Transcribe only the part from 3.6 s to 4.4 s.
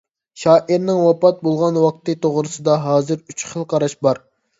قاراش بار.